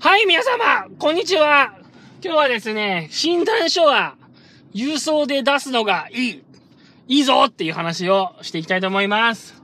[0.00, 1.76] はい、皆様、こんにちは。
[2.22, 4.14] 今日はですね、診断書は
[4.72, 6.44] 郵送で出すのがいい。
[7.08, 9.60] いいぞっていう話をしていきたいと思います。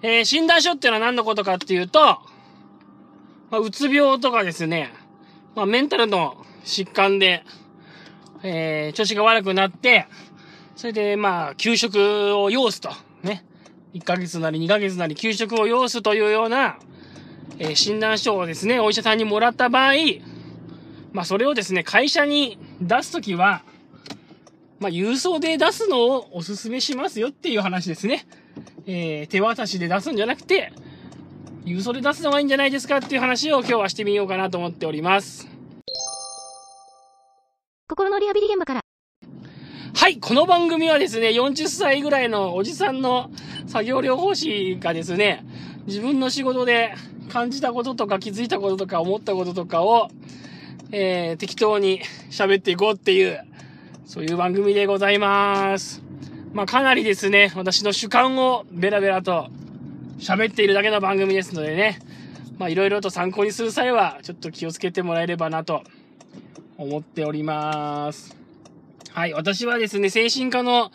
[0.00, 2.22] えー、診断書っていうのは何のことかっていうと、ま
[3.52, 4.94] あ、うつ病とかですね、
[5.54, 7.44] まあ、メンタルの疾患で、
[8.42, 10.06] えー、調子が悪くなって、
[10.74, 12.88] それで、まあ、休職を要すと。
[13.22, 13.44] ね。
[13.92, 16.78] 1ヶ月なり2ヶ月なり休職を要すというような、
[17.60, 19.92] えー診断書をですね、お医者さんにもらった場合、
[21.12, 23.62] まあ、それをですね、会社に出すときは、
[24.80, 28.26] まあ、郵送で出すのをお勧めしますよっていう話ですね。
[28.86, 30.72] えー手渡しで出すんじゃなくて、
[31.66, 35.46] 郵送で出すのがいいんじゃないですかっていう話を今日はしてみようかなと思っております。
[37.90, 38.80] 心のリハビリ現場から。
[39.94, 43.30] はい、この番組はですね、40歳ぐらいのおじさんの
[43.66, 45.44] 作業療法士がですね、
[45.86, 46.94] 自分の仕事で
[47.30, 50.10] 感じたこととか気づいたこととか思ったこととかを、
[50.92, 53.40] えー、適当に喋っていこうっていう、
[54.04, 56.02] そういう番組でございます。
[56.52, 59.46] まあかなりですね、私の主観をベラベラと
[60.18, 62.00] 喋っているだけの番組ですのでね、
[62.58, 65.82] まあいろいろと参考にする際は、ちょっと気をつけてもらえればなと
[66.76, 68.36] 思っております。
[69.12, 70.90] はい、私はですね、精神科の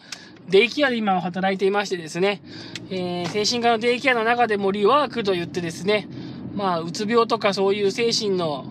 [0.49, 2.41] デイケアで今働いていましてですね、
[2.89, 6.07] えー、精神科のデイケアの中でもリワークと言ってですね、
[6.55, 8.65] まあ、うつ病とかそういう精神の、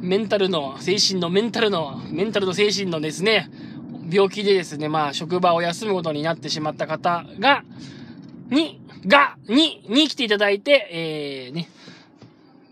[0.00, 3.50] メンタルの、精神のメンタルの、メンタルの精神のですね、
[4.10, 7.64] 病気でですね、まあ、職場を休むことになってしまった方が、
[8.50, 11.68] に、が、に、に来ていただいて、えー、ね、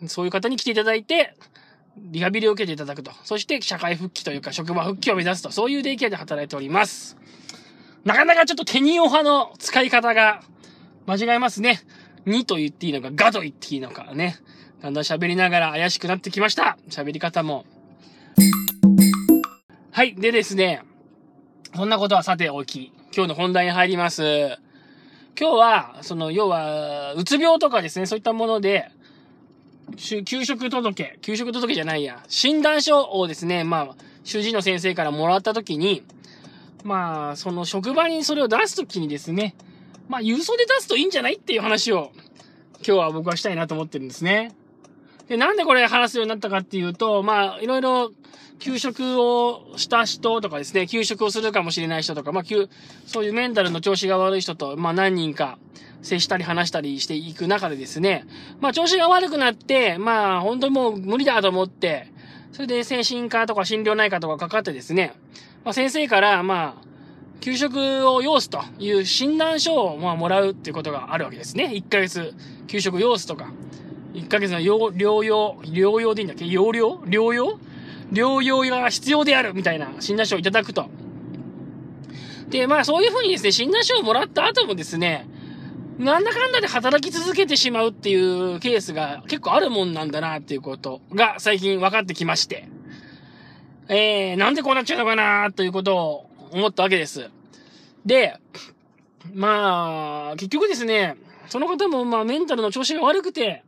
[0.07, 1.35] そういう方に来ていただいて、
[1.97, 3.11] リハビリを受けていただくと。
[3.25, 5.51] そして社会復帰というか職場復帰を目指すと。
[5.51, 7.17] そういうデイケアで働いております。
[8.05, 10.43] なかなかちょっとテニオ派の使い方が
[11.07, 11.81] 間違えますね。
[12.27, 14.37] にと言っていいのか、がと言っていいのかね。
[14.83, 16.77] だんだん喋りながら怪しくなってきました。
[16.91, 17.65] 喋り方も。
[19.93, 20.15] はい。
[20.15, 20.83] でですね。
[21.75, 24.23] そんなことはさておき、今日の本題に入ります。
[25.39, 28.91] 今日は、その、要は、うつ病とかですね、そういったもので、
[30.25, 36.03] 給食届、給食届じゃないや、診断書をですね、まあ、主治医の先生からもらった時に、
[36.83, 39.55] まあ、その職場にそれを出す時にですね、
[40.09, 42.12] まあ、郵送で出すといいんじゃないっていう話を、
[42.87, 44.53] 今日は僕はしたいなと思ってるんですね。
[45.28, 48.12] で、なんでこれ話すようになったかっていうと、まあ、いろいろ、
[48.59, 52.44] 休職をした人とかですね、休職をするかもしれない人とか、まあ、
[53.06, 55.59] そういうメンタルの調子が悪い人と、まあ、何人か
[56.03, 58.25] 接したり話したりしていく中でですね、
[58.61, 62.12] まあ、調子が悪くなって、まあ、本当にもう無理だと思って、
[62.53, 65.12] それで精神科とか心療内科とかかかってですね、
[65.65, 66.87] まあ、先生から、まあ、
[67.41, 71.67] 休職を要すという診断書を、まあ、もらうっていうことがあるわけですね。
[71.67, 72.35] 1ヶ月、
[72.67, 73.53] 休職要すとか、
[74.15, 76.45] 1ヶ月の療療養、療養でいいんだっけ？
[76.45, 77.59] 療養療養？
[78.13, 80.89] 療養が必要であるみたいな診断書をいただくと。
[82.49, 85.29] で、まあそういうふうにですね、診断書をもらった後もですね、
[85.99, 92.69] なんだかんだで働き続けてしまうっていうケースが結構あるもんなんだなっていうことが最近分かってきまして。
[93.89, 97.31] えー、なんでこうなっちゃうのかなということを思ったわけです。
[98.05, 98.39] で、
[99.34, 101.17] まあ、結局ですね、
[101.49, 103.62] その方もまあメンタルの調子が悪くて、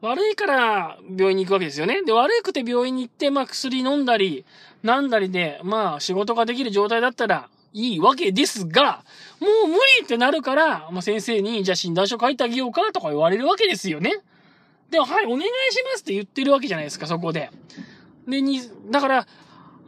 [0.00, 2.02] 悪いから病院に行くわけですよね。
[2.02, 4.44] で、悪くて病院に行って、まあ薬飲んだり、
[4.82, 9.04] なんだりで、まあ仕事ができる状態だったらいいわけですが、
[9.40, 14.22] もう無理ってなるから、まあ先生に、じゃあ診断書書いてあげようかとか言われるわけですよね。
[14.90, 17.50] で、はい、お願いしますって言ってるわけじゃないですか、そこで。
[18.28, 18.60] で、に、
[18.90, 19.26] だから、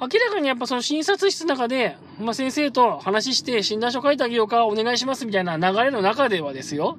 [0.01, 6.97] 明らかにやっぱその診察室の中で、まあ、先生と話して診断書書いてあげようか、お願いしますみたいな流れの中ではですよ。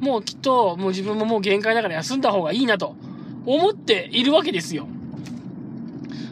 [0.00, 2.96] もうきっと、もう自分ももう限界だから休んだ方がいいなと
[3.44, 4.88] 思っているわけですよ。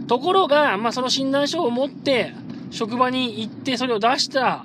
[0.09, 2.33] ところが、まあ、その診断書を持って、
[2.71, 4.65] 職場に行ってそれを出した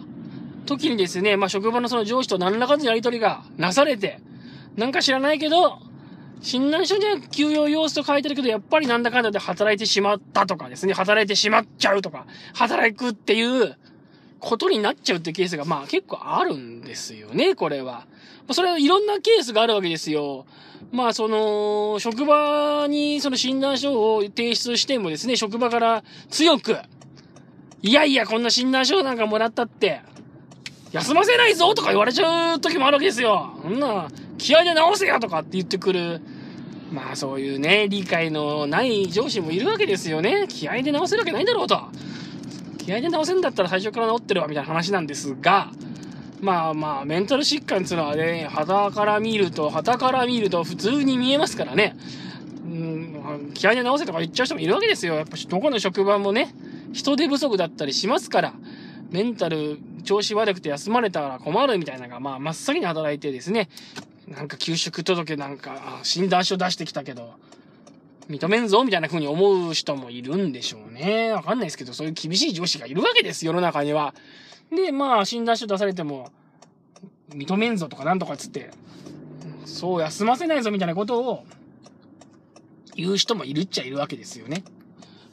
[0.66, 4.22] 時にですね、まあ、職場のその上司と何らかのやり取りがなされて、
[4.78, 5.80] なんか知らないけど、
[6.42, 13.78] 診断書には休養要素と書いてるけど、やっぱりなんだかんだで働いてしまったとかですね、働いてしまっちゃうとか、働くっていう
[14.40, 18.08] ことになっちゃうっていうケースが、まあ結構あるんですよね、これは。
[18.52, 20.46] それはいろんなケースがあるわけですよ。
[20.92, 26.76] まあその、職場にその診断書を提出してもですね、職場から強く、
[27.84, 30.02] いやいや、こんな診断書なんかもらったって、
[30.92, 33.54] 休ませないぞとか言われちゃう時もあるわけですよ。
[33.62, 36.22] そんな、気合で直せよとかって言ってくる。
[36.92, 40.46] まあそういうね、理解のない上司もいるわけですよね。
[40.50, 41.80] 気合で直せるわけないだろうと。
[42.78, 45.72] 気合で直せんだったら最初から直ってるわみたいな話なんですが、
[46.42, 51.96] まあまあ、メンタル疾患っていうのはね、肌から見ると、肌から見ると普通に見えますからね。
[52.66, 55.16] うん、気合で直せとか言っちゃう人もいるわけですよ。
[55.16, 56.54] やっぱどこの職場もね、
[56.92, 58.54] 人手不足だったりしますから、
[59.12, 63.70] メンタル調子悪くて休まれたら困るみたいなのが、まあ、真っ先に働いてですね、
[64.28, 67.34] なんか休職届なんか、診断書出してきたけど、
[68.30, 71.32] 認めんぞみたいな風に思う人もいるんでしょうね。
[71.32, 74.14] わかんないですけど、そういう厳しい上司がいるわけです、世の中には。
[74.70, 76.32] で、まあ、診断書出されても、
[77.30, 78.72] 認めんぞとかなんとかつって、
[79.66, 81.46] そう休ませないぞみたいなことを
[82.96, 84.64] 言う人もいるっちゃいるわけですよね。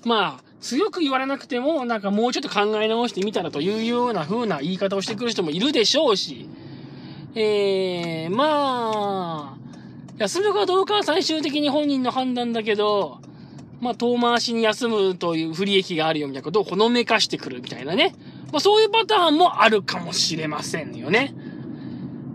[0.05, 6.49] まあ、強く言われなくても、なんかもうちょっと考え直してみたらというような風な言い方をしてくる人もいるでしょうし、
[7.35, 9.59] えー、まあ、
[10.19, 13.21] 休むかどうかは最終的に本人の判断だけど、
[13.81, 18.15] まあ、遠回しに休むという不利益があるよみたいなことをほのめかしてくるみたいなね。
[18.51, 21.35] まあ、そういうパターンもあるかもしれませんよね。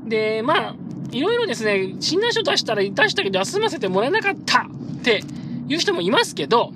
[0.05, 0.75] で、まあ、
[1.11, 5.23] いろいろですね、診断書出したら出したけど休ませてもらえなかったって
[5.67, 6.71] いう人もいますけど、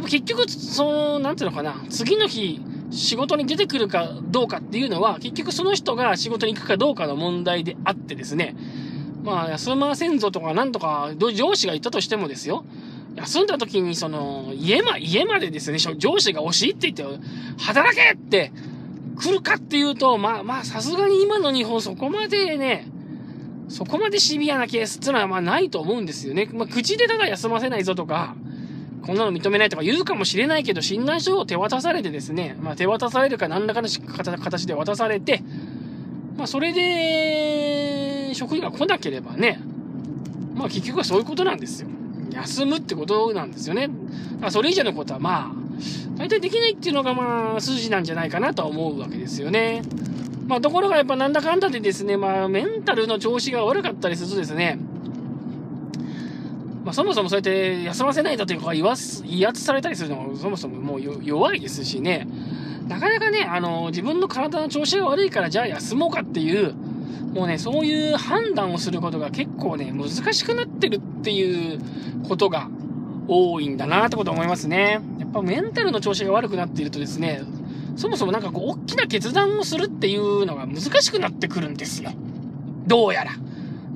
[0.00, 2.58] でも結局、その、なんていうのかな、次の日、
[2.90, 8.56] 仕事に出てくるかどうかっていうのは、結局その人が仕事に行くかどうかの問題であってですね、
[9.22, 12.64] まあ、休ませんぞとかなんとか、上司が言ったとしてもですよ、
[13.16, 17.04] 休んだ時にその、家ま、家までですね、上司が押し入っていって、
[17.58, 18.52] 働けって
[19.18, 22.88] 来るかっていうと、まあまあ、さすがに今の日本そこまでね、
[23.68, 26.48] そこまでシビアなケースっていうのはまあないと思うんですよね。
[26.54, 28.34] まあ、口でただ休ませないぞとか、
[29.02, 33.88] こんなの認めないとか言うかもしれないけど、診断書を手渡されてですね、まあ手渡されるか何らかの
[34.38, 35.42] 形で渡されて、
[36.36, 39.60] まあそれで、職員が来なければね、
[40.54, 41.88] まあ結局はそういうことなんですよ。
[42.32, 43.90] 休むってことなんですよね。
[44.42, 45.54] あそれ以上のことはまあ、
[46.16, 49.82] 大体できないっていうのがまあ、筋なんじゃないかなとは思うわけですよね。
[50.46, 54.78] まあところがやっぱなんだかんだでですね、まあメンタルの調子が悪かったりするとですね、
[56.90, 62.26] まあ、そもそもそうやって休ませないだというか、威圧、威圧されたりするのもそもそももう弱いですしね、
[62.88, 66.74] なかなかね、あの、自分の体の調子が悪いからじゃあ休もうかっていう、
[67.32, 71.80] もうね、そういう判断をすることが結構ね、難しくなってるっていう
[72.28, 72.68] ことが
[73.28, 75.00] 多いんだなってこと思いますね。
[75.20, 77.42] やっぱメンタルの調子が悪くなっているとですね、
[77.94, 82.10] そもそもなんかこう、大きな決断をするっていうのが難しくなってくるんですよ。
[82.88, 83.30] どうやら。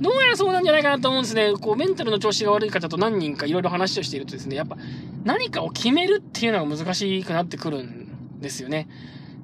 [0.04, 1.54] どうやらそうなんじゃないかなと思うんですね。
[1.58, 4.76] こう、メンタルの調子が悪い方と何人かいろいろ話をしているとですね、やっぱ
[5.24, 8.86] 何かを決めるっていうのが難しくなってくるんですよね。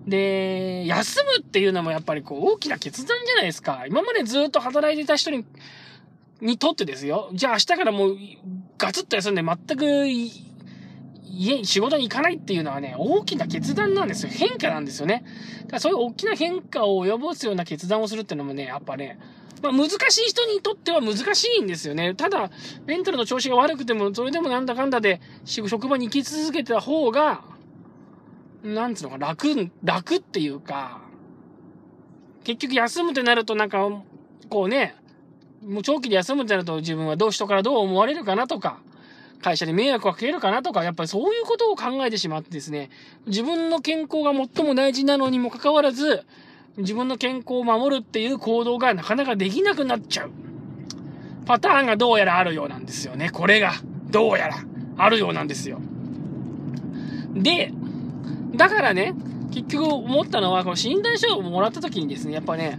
[0.06, 3.84] で、休むっていうのもやっぱりこう、大きな決断じゃないですか。
[3.88, 5.46] 今までずっと働いてた人に、
[6.42, 7.30] にとってですよ。
[7.32, 8.16] じゃあ明日からもう、
[8.76, 14.30] ガツッと休んで全く、家、仕事に行かないっていうのはね、大きな決断なんですよ。
[14.30, 15.24] 変化なんですよね。
[15.62, 19.18] だからそういう大きな変化を及ぼすような決断をするっていうのもね、やっぱね、
[19.62, 22.14] まあ、難しい人にとっては難しいんですよね。
[22.14, 22.50] ただ、
[22.86, 27.42] メンタルの調子が悪くても、それでもなんだかんだで、職場に行き続けた方が、
[28.62, 31.02] なんつうのか、楽、楽っていうか、
[32.44, 33.88] 結局休むってなるとなんか、
[34.48, 34.94] こうね、
[35.62, 38.80] もう長期で休むってなると自分はどう人からどう思われるかなとか、
[39.42, 42.90] 会社に迷惑をかけるかなとか、やっぱりそういうことを考えてしまってですね、
[43.26, 46.24] 自分の健康が最も大事なのにもかかわらず、
[46.76, 50.30] 自分の健康を守るっていう行動がなかなかできなくなっちゃう。
[51.46, 53.30] パターンがどうやらあるようなんですよね。
[53.30, 53.72] これが、
[54.10, 54.56] どうやら、
[54.96, 55.80] あるようなんですよ。
[57.34, 57.72] で、
[58.54, 59.14] だからね、
[59.50, 62.78] 結局思ったのは、この診断書をもらった時にですね、やっぱね、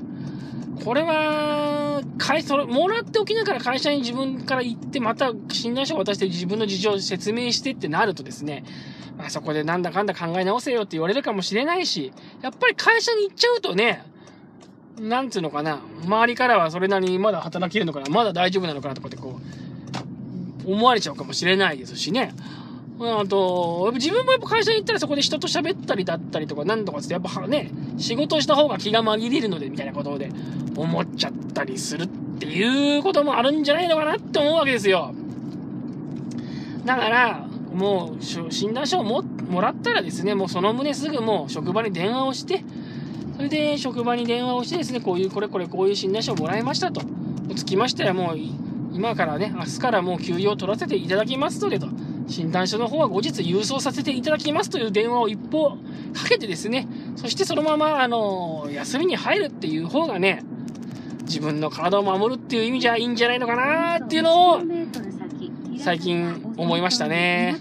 [0.84, 8.64] これは、会、それ、もらっておきながら会社に自分から行って、また診断書を渡して自分の事情を説明してってなるとですね、
[9.22, 12.12] まあ、そこでなんだかんだ考え直せよって言われるかもしれないし、
[12.42, 14.04] やっぱり会社に行っちゃうとね、
[15.00, 19.40] なんつうのかな、周りからはそれなりにまだ働けるのかな、まだ大丈夫なのかなとかってこ
[20.66, 22.34] う、思われちゃうかもしれないですしね。
[23.00, 30.32] あと、自分もやっぱ会社に行ったらそこで人と喋ったりだったりとか、なんとかってやっぱね、仕事した方が気が紛れるので、みたいなことで
[30.76, 32.08] 思っちゃったりするっ
[32.40, 35.14] ていうこともあるんじゃないのかなって思うわけですよ。
[36.86, 42.64] だから、もう、診断書をももらったらですね、もうその旨すぐもう職場に電話をして、
[43.36, 47.02] それで職場に電話をしてですね、こういう、これこれこういう診断書をもらいましたと。
[47.56, 48.38] つきましてはもう、
[48.94, 51.88] 今からね、明日からもう休養を取らせていただきますのでと。
[52.28, 55.78] 診断書の方は後日郵送させていただきますという電話を一方か
[56.30, 60.44] けてですね、そしてそのまま、あの、休みに入るっていう方がね、
[61.24, 64.62] 自分の体を守るっていう意味じゃいいんじゃないのかなっていうのを、
[65.84, 67.58] 最近思いましたね。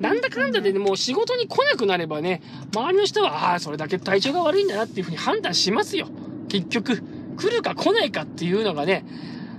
[0.00, 2.42] なんだかんだで、ね、もう仕事に来なくなればね、
[2.74, 6.08] 周りの人は、ああ、それだけ体調が悪いんだなっていうふうに判断しますよ。
[6.48, 7.02] 結局、
[7.36, 9.04] 来るか来ないかっていうのがね、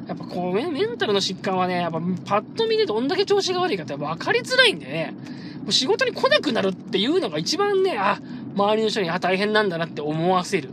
[0.08, 5.14] やっぱこうメンタルの疾患はね、やっぱパッと見でどんだけ調子が悪いかって分かりづらいんでね、
[5.62, 8.20] もう仕事に来なくなるっていうのが一番ね、あ、
[8.56, 10.70] 周りの人に、あ、大変なんだなって思わせる。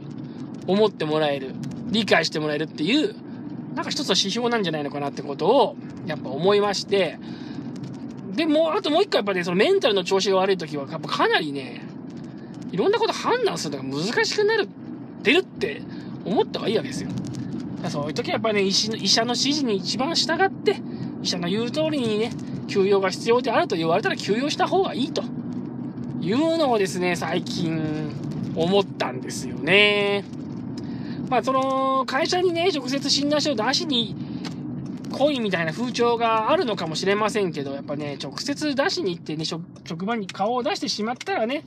[0.67, 1.55] 思ってもらえる。
[1.91, 3.15] 理解してもらえるっていう、
[3.77, 7.19] なんか一つの指標なんじゃないのかなってことを、やっぱ思いまして、
[8.35, 11.83] で、もう、あともう一個やっぱね、そのメンタルの調子が悪い時は、やっぱかなりね、
[12.73, 14.67] いろんなこと判断するのが難しくなる、
[15.23, 15.83] 出るって
[16.25, 17.11] 思った方がいいわけですよ。
[17.91, 20.81] そういう時はやっぱね、医師医者の指示に一番従って、
[21.23, 22.31] 医者の言う通りにね、
[22.69, 25.23] 休養が必要であると言われたら休養した方がいいと
[26.23, 28.11] いうのをですね、最近
[28.57, 30.25] 思ったんですよね。
[31.29, 34.15] まあ、その、会社にね、直接診断書を出しに
[35.13, 41.65] 来いみたいな風潮があるのかもしれませんけど、やっぱね、直接出しに行ってね、職場に顔を出してしまったらね、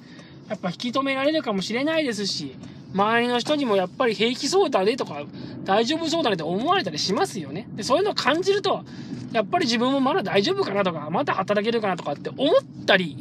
[0.50, 2.56] やっぱ引き止められるかもしれないですし、
[2.94, 5.24] 周りの人にもやっぱり平気そうだねとか、
[5.64, 7.68] 大丈夫そうだねって思われたりしますよね。
[7.76, 8.84] で、そういうのを感じると、
[9.32, 13.18] やっぱり自分もまだ大丈夫かなとか、まだ働けるかなとかって思ったり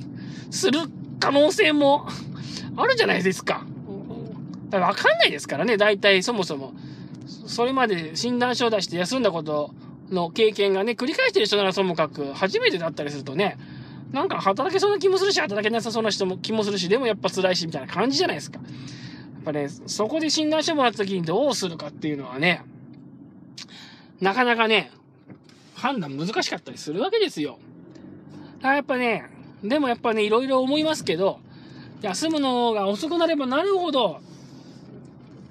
[0.50, 0.80] する
[1.20, 2.08] 可能性も
[2.76, 3.66] あるじゃないですか。
[4.70, 6.72] わかんないですからね、大体そもそも。
[7.46, 9.74] それまで診断書を出して休んだこと
[10.10, 13.56] の経験がね、繰り返してる人ならともかく、初めてだったりするとね、
[14.12, 18.58] なんか働けそうな気もするし、働けなさそうな人も気もするし、でもやっぱ辛いし、みたいな感じじゃないですか。
[18.58, 18.64] や
[19.40, 22.62] っぱね、そこで診断してもらった時にどうするかっていうのはね、
[24.20, 24.90] なかなかね、
[25.74, 27.58] 判断難しかったりするわけですよ。
[28.56, 29.24] だからやっぱね、
[29.62, 31.40] でもやっぱね、いろいろ思いますけど、
[32.02, 34.20] 休むのが遅くなればなるほど、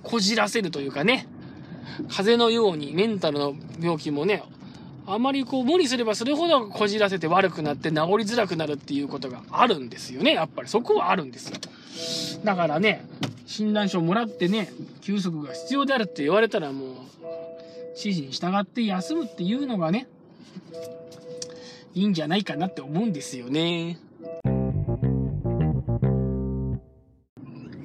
[0.08, 1.28] こじらせるというかね、
[2.08, 4.42] 風邪のようにメンタルの病気もね、
[5.06, 10.34] あまりこう無理すればするほどこじらせて悪くなって治りづらくなるっていうことがあるんですよね。
[10.34, 11.58] やっぱりそこはあるんですよ。
[12.46, 13.06] だからね、
[13.46, 14.72] 診断書をもらってね、
[15.02, 16.90] 休息が必要であるって言われたらもう、
[17.98, 20.08] 指示に従って休むっていうのがね、
[21.94, 24.00] いいんじゃないかなって思うんですよね。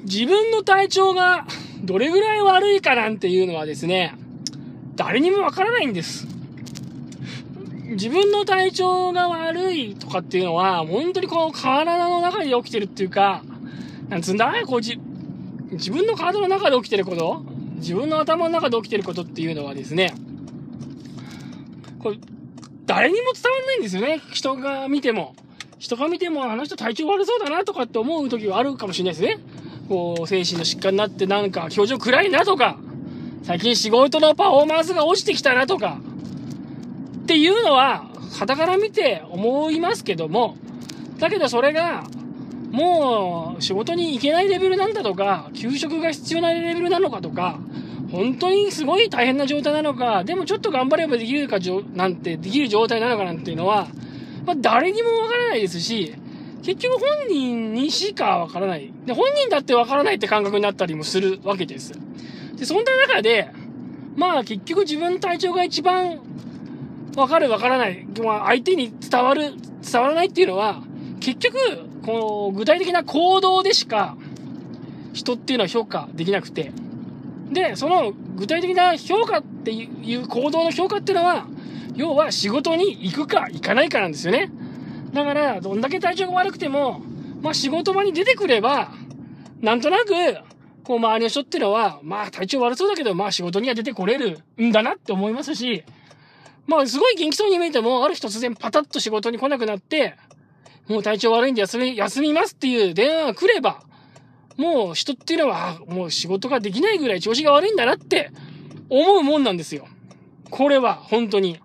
[0.05, 1.47] 自分の体調が
[1.83, 4.15] どれぐらい悪いかなんていうのはですね、
[4.95, 6.29] 誰にもわからないんです。
[7.91, 13.43] 自分の体調が悪いとかっていうのは、本当にこの体の中で起きてるっていうか、
[14.09, 14.99] なんつんだこうじ、
[15.73, 17.45] 自分の体の中で起きてること
[17.77, 20.15] 自分の頭の中で起きてることっていうのはですね、
[21.99, 22.19] これ、
[22.87, 24.21] 誰にも伝わんないんですよね。
[24.33, 25.35] 人が見ても。
[25.79, 29.39] 人が見ても、あの人体調悪そうだなとかって思う時はあるかもしれないですね。
[29.93, 32.79] こう、精神の疾患になってなんか表情暗いなとか、
[33.43, 35.99] 最近仕事のパフォーマンスが落ちてきたなとか、
[37.23, 40.57] っていうのは、肌から見て思いますけども、
[41.19, 42.05] だけどそれが、
[42.71, 47.59] もう仕事に行けないレベルなんだとか、給食が必要なレベルなのかとか、
[48.11, 51.59] 本当にすごい大変な状態なのか、でもちょっと頑張ればできるか、
[51.93, 53.89] なんて、できる状態なのかなんていうのは、
[54.47, 56.15] まあ、誰にもわからないですし、
[56.62, 58.92] 結局本人にしかわからない。
[59.04, 61.92] で、本人だってわからないって感覚になったりもするわけです。
[62.57, 63.50] で、そんな中で、
[64.16, 66.21] まあ結局自分の体調が一番
[67.16, 68.07] わかるわからない。
[68.23, 70.83] まあ相手に伝わる、伝わらないっていうのは、
[71.21, 71.57] 結局、
[72.04, 74.16] この具体的な行動でしか
[75.12, 76.73] 人っていうのは評価できなくて。
[77.50, 81.47] で、その具体的な評価っていう行動の評価っていうのは、
[81.95, 84.50] 要は仕事に行くか行かないかなんですよね。
[85.12, 87.00] だから、どんだけ体調が悪くても、
[87.42, 88.92] まあ仕事場に出てくれば、
[89.61, 90.12] なんとなく、
[90.85, 95.85] こう周りの人ってのは、まあ体調悪そうだけど、まあ仕事には出てこれるんだなって思いますし、
[96.66, 100.16] まあすごい元気そうに見えても、ある日突然パタッと仕事に来なくなって、
[100.88, 103.83] もう体調悪いんで休み、休みますっていう電話が来れば、
[104.57, 108.31] もう人っていうのは、もう仕事ができないぐらい調子が悪いんだなって
[108.88, 109.87] 思うもんなんですよ。
[110.50, 111.61] これは、本当に。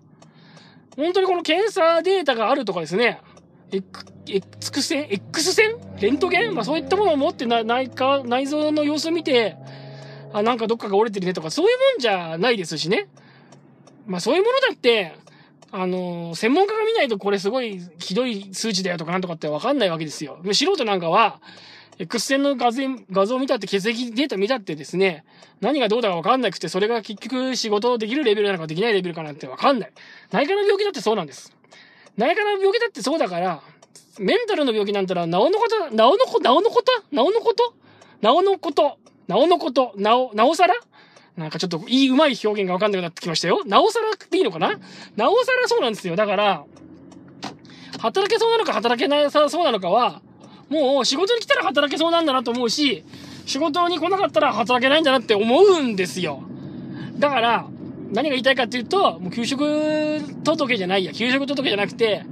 [0.96, 3.20] 本当にこの検査データがあるとかですね、
[3.70, 5.76] X 線 ?X 線？
[6.00, 6.54] レントゲン？
[6.54, 9.56] まあそういったものを持ってな内か、内臓の様子を見て、
[10.32, 13.08] あ、なんかどっかが折れてるねとか、そういうもんじゃないですしね。
[14.06, 15.14] まあそういうものだって、
[15.70, 20.38] あの、専門家が見ないとこれすごいひどい数値だよとかなんとかってわかんないわけですよ。
[20.52, 21.40] 素人なんかは、
[21.98, 25.24] X 線の画像画像を見たって血液データ見たってですね、
[25.60, 29.92] 何がどうだかわかんなくて、それが結局仕事できるレベルなのかできないレベルかなんてわかんない。
[30.30, 31.52] 内科の病気だってそうなんです。
[32.18, 33.62] 内科の病気だってそうだから、
[34.18, 36.92] メンタルの病気なんたら、なおのこと、なおのこ、なおのこと？
[37.12, 37.72] なおのこと？
[38.20, 38.98] なおのこと、
[39.28, 40.74] なおのこと、なお、なおさら？
[41.36, 43.64] なんかちょっといい、うまい表現がわかんなくなってきましたよ。
[43.64, 44.78] なおさらっていいのかな？
[45.16, 46.16] なおさらそうなんですよ。
[46.16, 46.64] だから、
[48.00, 50.20] 働けそうなのか働けなさそうなのかは、
[50.68, 53.04] もう仕事に来たら働けそうなんだなと思うし、
[53.46, 56.42] 仕事に来なかったら働けないんだなって思うんですよ。
[57.18, 57.68] だから、
[58.12, 62.24] 何が言いたいかっていうと、もう給食届じゃないや、給食届じゃなくて、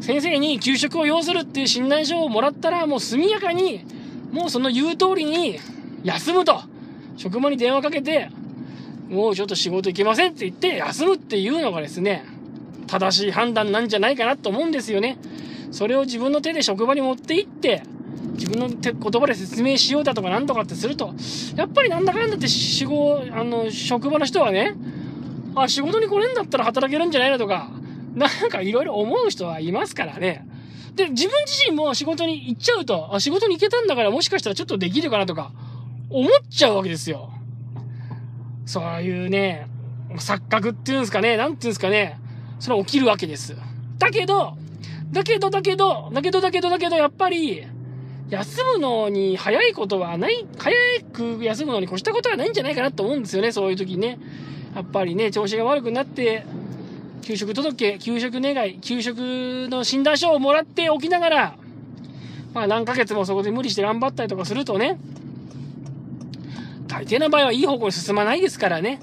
[0.00, 3.84] 先生に給食を要するっていう診断書をもらったら、もう速やかに、
[4.32, 5.58] もうその言う通りに、
[6.02, 6.60] 休むと。
[7.16, 8.28] 職場に電話かけて、
[9.08, 12.24] もうちょっと仕事行けませんって言って休むっていうのがですね、
[12.86, 15.18] 正しい判断なんじゃないかなと思うんですよね。
[15.70, 17.82] それを自分の手で職場に持って行って、
[18.34, 21.14] 自分の手言葉で説明しようだとかなんとかってすると、
[21.56, 24.74] やっぱりなんだかんだって仕事、あの、職場の人はね、
[25.54, 27.70] あ、仕事に来れんだったら働けるんじゃないのとか、
[28.14, 30.46] なんかいろいろ思う人はいますからね。
[30.94, 35.52] で、自分自身も仕事に行っちゃうと、あ、仕事に行けたんだからもしかしたらちょっとできるかなとか、
[36.10, 37.30] 思っちゃうわけですよ。
[38.66, 39.66] そういうね、
[40.16, 42.18] 錯覚っていうんですかね、なんていうんですかね、
[42.60, 43.56] それは起きるわけです。
[43.98, 44.54] だけど、
[45.12, 47.64] だけど、だけど、だけど、だけど、だけど、やっぱり、
[48.30, 50.74] 休むのに早いことはない、早
[51.12, 54.18] く休むのに越したことはないんじゃないかなと思うんですよね、そういう時にね。
[54.74, 56.44] やっぱりね、調子が悪くなって、
[57.22, 59.18] 給食届、給食願い、給食
[59.70, 61.56] の診断書をもらっておきながら、
[62.52, 64.98] まあ何ヶ月もそこで無理して頑張ったりとかするとね、
[66.86, 69.00] 大抵の場合はいい方向に進まないですからね。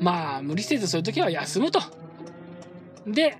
[0.00, 1.80] まあ、無理せずそういう時は休むと。
[3.06, 3.38] で、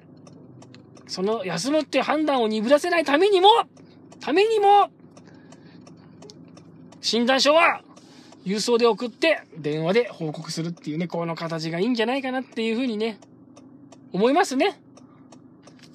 [1.07, 3.49] その休むって判断を鈍らせないためにも、
[4.21, 4.91] ためにも、
[7.01, 7.83] 診断書は
[8.45, 13.19] 郵送で送って電話で報告するっていうね、この形がいいんじゃないかなっていうふうにね、
[14.13, 14.81] 思いますね。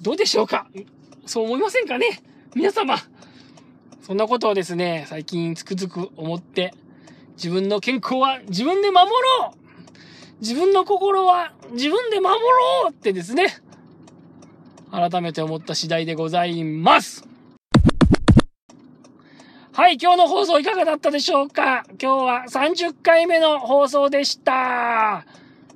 [0.01, 0.67] どうでしょうか？
[1.25, 2.21] そう思いませんかね？
[2.55, 2.97] 皆様。
[4.01, 6.73] そんなことをですね、最近つくづく思って、
[7.37, 9.57] 自分の健康は自分で守ろう
[10.39, 13.47] 自分の心は自分で守ろうってですね、
[14.91, 17.27] 改めて思った次第でございます。
[19.77, 21.83] はい、今日の放送いかがだったでしょうか？
[22.01, 25.25] 今日は30回目の放送でした。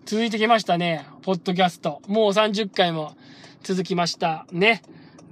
[0.06, 1.06] 続いてきましたね。
[1.22, 2.02] ポッドキャスト。
[2.08, 3.18] もう30回も
[3.62, 4.46] 続きました。
[4.54, 4.84] ね。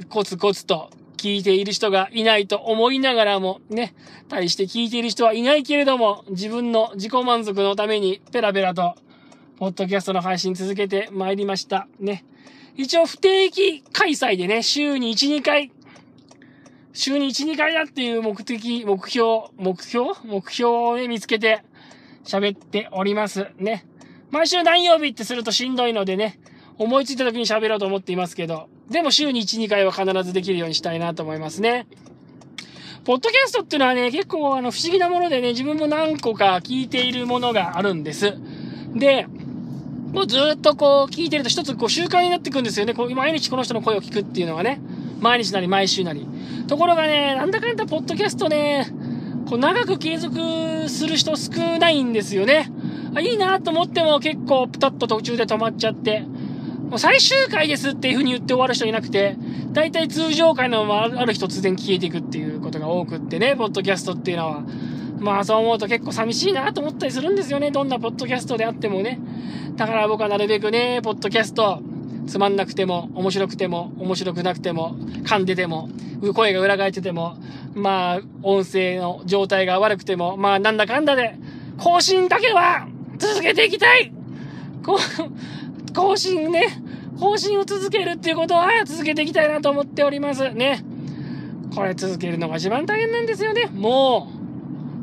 [0.09, 3.96] コツコツと聞いている人がいないと思いながらも、ね。
[4.27, 8.96] 対して聞いている人はいないけれども、自分の自己満足のためにペラペラと、
[9.59, 11.87] ポッドキャストの配信続けてまいりました。
[12.01, 12.25] ね。
[12.75, 15.72] 一応不定期開催でね、週に1、2回、
[17.00, 20.14] 週に1、2回だっていう目的、目標、目標？
[20.25, 21.64] 目標をね、見つけて
[22.25, 23.86] 喋っておりますね。
[24.31, 26.40] 毎週何曜日ってするとしんどいのでね、
[26.79, 31.86] 思いついた時に喋ろうと思っていますけど、でも週に1、2回は必ずできるようにしたいなと思いますね。
[33.05, 38.33] ポッドキャストっていうのはね、結構あの不思議なものでね、自分も何個か聞いているものがあるんです。
[38.96, 39.27] で、
[40.14, 42.96] もうずっとこう聞いてると一つこう習慣になっていくんですよね。
[42.96, 44.81] こう毎日この人の声を聞くっていうのはね。
[45.20, 46.27] 毎日なり毎週なり。
[46.68, 48.88] ところがね、なんだかんだポッドキャストね、
[49.50, 52.70] こう長く継続する人少ないんですよね。
[53.16, 56.24] あいいなと思っても結構プタッと途中で止まっちゃって。
[56.90, 59.36] もう最終回ですっていう風に言って終わる人いなくて、
[59.74, 64.64] 大体通常回のままある日突然消えていくっていうことが多くってね、ポッドキャストっていうのは。
[65.20, 67.72] まあそう思うと結構寂しいなと思ったりするんですよね。
[67.72, 69.20] どんなポッドキャストであってもね。
[69.75, 71.82] だから僕はなるべくね、ポッドキャスト、
[72.27, 75.90] つまんなくても、面白くても、面白くなくても、噛んでても、
[76.33, 77.37] 声が裏返ってても、
[77.74, 81.35] まあ、音声の状態が悪くても、まあ、なんだかんだで、
[81.77, 82.87] 更新だけは
[83.18, 84.11] 続けていきたい
[84.83, 84.98] こ
[85.94, 86.81] 更新ね、
[87.20, 90.51] 更新を続けるっていうことは続けていきたいなと思っております。
[90.51, 90.83] ね。
[91.75, 93.66] これ続けるのが一番大変なんですよね。
[93.74, 94.31] も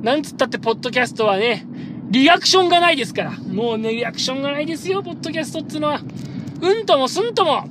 [0.02, 1.66] う、なんつったって、ポッドキャストはね、
[2.10, 3.32] リアクションがないですから。
[3.32, 6.00] もうね、リアクションがないですよ、ポッドキャストっていうのは。
[6.60, 7.68] うんともすんとも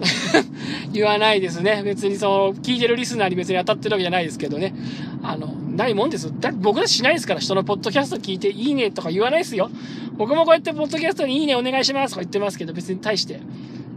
[0.92, 1.82] 言わないですね。
[1.84, 4.74] 別にその、聞いてるリスナーに別に当たってるわけじゃないですけどね。
[5.22, 6.32] あの、ないもんです。
[6.40, 9.70] だ僕はしないですから、人のポッドキャスト聞いていいねとか言わないですよ。
[10.16, 13.40] 僕もこうやってポッドキャストにいいねお願いしますとか言ってますけど、別に対して、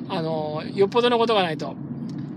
[0.09, 1.75] あの、よっぽどのことがないと。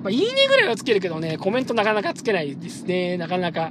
[0.03, 3.17] まあ、いいねぐらいはつけるけどね、コメントなかなかつけないですね。
[3.17, 3.71] なかなか。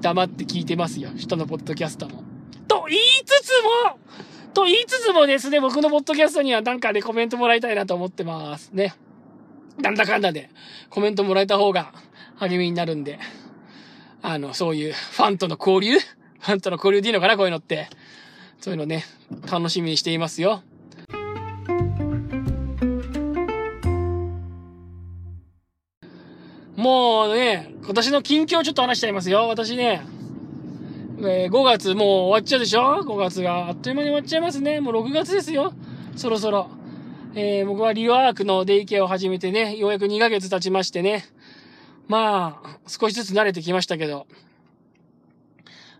[0.00, 1.10] 黙って聞いてますよ。
[1.16, 2.22] 人のポッドキャストも。
[2.68, 3.50] と言いつつ
[3.86, 3.98] も、
[4.54, 8.94] と言いつつもですね、僕のポッドキャストにはなんか、ね、コメントもらいたいなと思ってますね。
[9.80, 10.50] なんだかんだで
[10.90, 11.92] コメントもらえた方が
[12.36, 13.18] 励みになるんで、
[14.22, 15.98] あの、そういうファンとの交流？
[16.40, 17.88] ファンとの交流でいいのかなこういうのって。
[18.60, 19.04] そういうのね、
[19.50, 20.62] 楽しみにしていますよ。
[26.76, 29.46] もうね、今年の近況ちょっと話しちゃいますよ。
[29.48, 30.02] 私ね、
[31.20, 34.80] えー、5月もう終わっちゃうでしょ ?5 月があっという間に終わっちゃいますね。
[34.80, 35.72] もう6月ですよ。
[36.16, 36.70] そろそろ。
[37.34, 41.24] えー、僕はリワークのデイケアを始めてね、ようやく2ヶ月経ちましてね。
[42.06, 44.26] まあ、少しずつ慣れてきましたけど、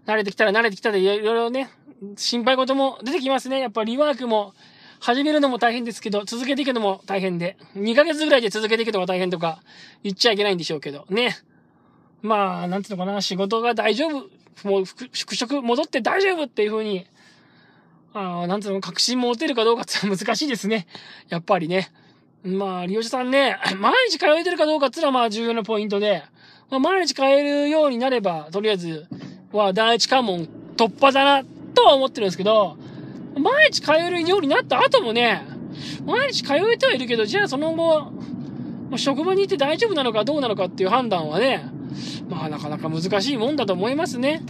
[0.07, 1.69] 慣れてきたら慣れてきたでいろいろね、
[2.17, 3.61] 心配事も出てきますね。
[3.61, 4.55] やっぱリワークも、
[5.01, 9.63] 始めるのも大変ですけど、続けていくのも大変で、2ヶ月ぐらいで続けていくのが大変とか
[10.03, 11.37] 言っちゃいけないんでしょうけど、ね。
[12.21, 14.29] まあ、なんていうのかな、仕事が大丈夫、
[14.65, 17.07] もう、復職戻って大丈夫っていう風に、
[18.15, 20.87] あなんていうの、確信持てるかどうかってのは難しいですね。
[21.29, 21.91] やっぱりね。
[22.45, 26.23] まあ、利用者さんね、 毎日通えてるかどうかってのはまあ重要なポイントで、
[26.71, 29.07] まあ、毎日通えるようになれば、とりあえず
[29.53, 31.45] は第一関門突破だな、
[31.75, 32.77] とは思ってるんですけど、
[33.39, 35.43] 毎日通えるようになった後もね、
[36.05, 38.13] 毎日通えてはいるけど、じゃあその後、
[38.97, 41.65] 職場にいて大丈夫なのかどうなのかっていう判断はね、
[42.29, 44.43] まあなかなか難しいもんだと思いますね。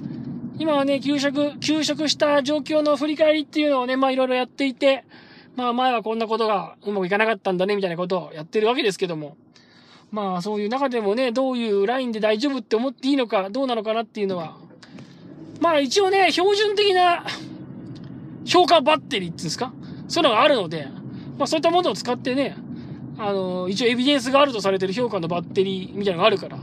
[0.59, 5.05] 今はね、休職、休職した状況の振り返りっていうのをね、まあいろいろやっていて、
[5.55, 9.37] まあ前はこんなことがうまくいかなかったんだね、みたいなことをやってるわけですけども。
[10.11, 14.57] まあそういう中でもね、どういうラインで大丈夫って思っていいのか、どうなのかなっていうのは、
[15.61, 17.25] まあ一応ね、標準的な
[18.45, 19.73] 評価バッテリーっていうんですか
[20.09, 20.89] そういうのがあるので、
[21.39, 22.57] まあそういったものを使ってね、
[23.19, 26.59] あの、一応エビデンスがあるとされてる評価のバッテリーみたいなのがあるから、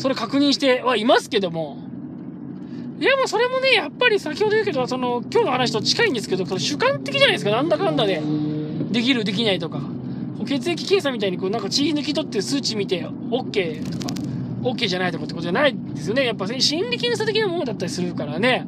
[0.00, 1.76] それ確認してはいますけども、
[2.98, 7.50] いや、もうそれもね、やっぱり先ほど言うけど、その、今日の話と近いんですけど、主観的じゃないですか。
[7.50, 8.22] なんだかんだで、
[8.90, 9.82] できる、できないとか。
[10.46, 14.14] 血液検査みたいに、こう、なんか血抜き取って数値見て、OK とか、
[14.62, 16.24] OK じゃないとかってことじゃないですよね。
[16.24, 18.66] やっぱ、心理検査的なものだったりするからね。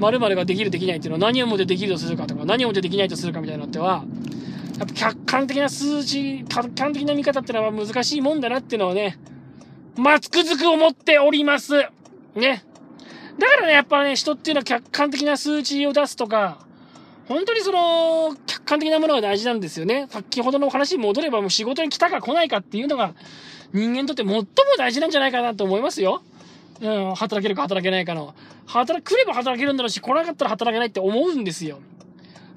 [0.00, 4.04] 〇〇ができる、できないっていうのは何をもってできるとするかとか、何をもってできないとするかみたいなのっては、
[4.76, 9.18] やっぱ客観的な数字、客観的な見方ってのは難しいもんだなっていうのをね、
[9.96, 11.74] まあつくづく思っております。
[12.34, 12.64] ね。
[13.38, 16.58] だからね、やっぱね、人っていうのは客観的な数値を出すとか、
[17.28, 20.06] 本当にその、客観的なものが大事なんですよね。
[20.10, 23.14] 先ほどのお話に戻ればもう仕事に来たか来ないかっていうのが、
[23.72, 24.44] 人間にとって最も
[24.78, 26.22] 大事なんじゃないかなと思いますよ。
[26.80, 28.34] うん、働けるか働けないかの。
[28.66, 31.80] 働、来れば働けるんだろうし、来なかったら働けないって思うんですよ。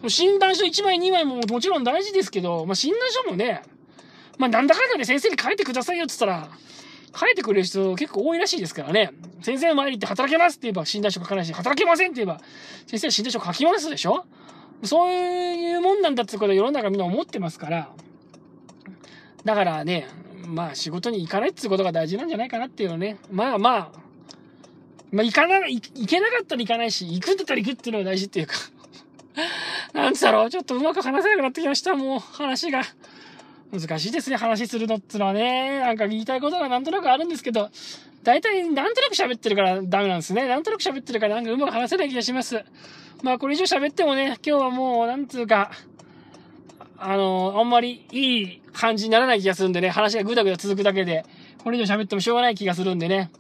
[0.08, 3.64] 診断書1枚2枚ももちろん大事ですけど、まあ、診断書もね、
[4.38, 6.50] まあ、なんだかんだで先生に書いてくださいよって言ったら、
[7.16, 9.12] 書いてくれる人結構多いらしいですからね。
[9.42, 12.42] 先生の前に行って働けますって言えば診断書書かないし、働けませんって言えば
[12.88, 14.26] 先生は診断書書きますでしょ？
[14.84, 17.90] そういうもんなんだってことは世の中みんな思ってますから。
[19.44, 20.08] だからね、
[20.46, 23.18] まあ仕事に行かないってことが大事なんじゃないかなっていうのね。
[23.32, 23.92] まあまあ、
[25.12, 28.56] まあ行かな、行けなかったら行かないし、行くんだったら行くっていうのが大事っていうか
[29.94, 32.84] なんつだろう、ちょっとうまく話せなくなってきました、もう話が。
[33.72, 35.80] 難しいですね、話するのってのはね。
[35.80, 37.70] なんか言いたいことがなんとなくあるんですけど、
[38.24, 40.48] 大体なんとなく喋ってるからダメなんですね。
[40.48, 42.64] なんとなく喋ってるからなんかうまく話せない気がします。
[43.24, 45.72] まあこれ以上喋ってもね、今日はもう、なんつうか、
[46.98, 51.26] あの、あんまりいい感じにならない気がするんでね、話がぐだぐだ続くだけで、
[51.64, 53.32] これ以上喋ってもしょうがない気がするんでね、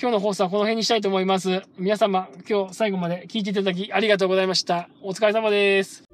[0.00, 1.62] 今日の放送はこの辺にしたいと思います。
[1.78, 4.88] 皆様、今日最後まで聞いていただきありがとうございました。
[5.02, 6.04] お疲れ様です。